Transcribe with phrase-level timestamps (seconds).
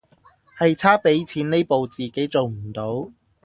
[0.57, 3.11] 係差畀錢呢步自己做唔到